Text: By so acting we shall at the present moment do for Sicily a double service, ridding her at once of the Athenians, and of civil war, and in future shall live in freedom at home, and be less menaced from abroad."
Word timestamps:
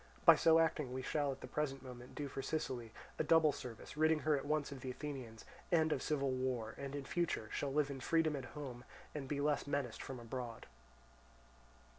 By 0.25 0.35
so 0.35 0.57
acting 0.57 0.91
we 0.93 1.03
shall 1.03 1.31
at 1.31 1.41
the 1.41 1.47
present 1.47 1.83
moment 1.83 2.15
do 2.15 2.27
for 2.27 2.41
Sicily 2.41 2.91
a 3.19 3.23
double 3.23 3.51
service, 3.51 3.95
ridding 3.95 4.21
her 4.21 4.35
at 4.35 4.47
once 4.47 4.71
of 4.71 4.81
the 4.81 4.89
Athenians, 4.89 5.45
and 5.71 5.91
of 5.91 6.01
civil 6.01 6.31
war, 6.31 6.73
and 6.79 6.95
in 6.95 7.05
future 7.05 7.49
shall 7.51 7.71
live 7.71 7.91
in 7.91 7.99
freedom 7.99 8.35
at 8.35 8.45
home, 8.57 8.83
and 9.13 9.27
be 9.27 9.39
less 9.39 9.67
menaced 9.67 10.01
from 10.01 10.19
abroad." 10.19 10.65